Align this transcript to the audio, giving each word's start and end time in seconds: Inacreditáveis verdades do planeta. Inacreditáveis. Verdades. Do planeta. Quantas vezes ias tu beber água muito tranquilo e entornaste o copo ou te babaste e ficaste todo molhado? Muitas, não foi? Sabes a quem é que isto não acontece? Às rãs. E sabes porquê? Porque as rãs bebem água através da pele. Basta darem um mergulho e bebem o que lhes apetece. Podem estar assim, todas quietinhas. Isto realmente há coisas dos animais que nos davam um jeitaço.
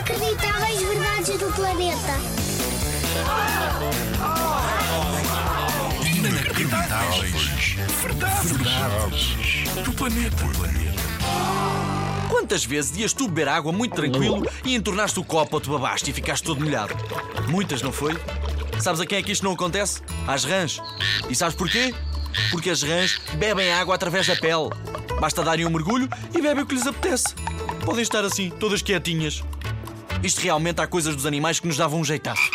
Inacreditáveis 0.00 0.80
verdades 0.80 1.38
do 1.38 1.52
planeta. 1.52 2.16
Inacreditáveis. 6.06 7.76
Verdades. 8.00 9.84
Do 9.84 9.92
planeta. 9.92 10.44
Quantas 12.30 12.64
vezes 12.64 12.96
ias 12.96 13.12
tu 13.12 13.28
beber 13.28 13.48
água 13.48 13.72
muito 13.72 13.94
tranquilo 13.94 14.42
e 14.64 14.74
entornaste 14.74 15.20
o 15.20 15.24
copo 15.24 15.56
ou 15.56 15.60
te 15.60 15.68
babaste 15.68 16.10
e 16.10 16.14
ficaste 16.14 16.44
todo 16.44 16.62
molhado? 16.62 16.94
Muitas, 17.48 17.82
não 17.82 17.92
foi? 17.92 18.16
Sabes 18.78 19.02
a 19.02 19.06
quem 19.06 19.18
é 19.18 19.22
que 19.22 19.32
isto 19.32 19.44
não 19.44 19.52
acontece? 19.52 20.00
Às 20.26 20.44
rãs. 20.44 20.80
E 21.28 21.34
sabes 21.34 21.54
porquê? 21.54 21.94
Porque 22.50 22.70
as 22.70 22.82
rãs 22.82 23.20
bebem 23.34 23.70
água 23.70 23.96
através 23.96 24.26
da 24.26 24.34
pele. 24.34 24.70
Basta 25.20 25.42
darem 25.42 25.66
um 25.66 25.70
mergulho 25.70 26.08
e 26.34 26.40
bebem 26.40 26.64
o 26.64 26.66
que 26.66 26.74
lhes 26.74 26.86
apetece. 26.86 27.34
Podem 27.84 28.00
estar 28.00 28.24
assim, 28.24 28.48
todas 28.48 28.80
quietinhas. 28.80 29.44
Isto 30.22 30.42
realmente 30.42 30.82
há 30.82 30.86
coisas 30.86 31.16
dos 31.16 31.24
animais 31.24 31.58
que 31.58 31.66
nos 31.66 31.78
davam 31.78 31.98
um 31.98 32.04
jeitaço. 32.04 32.50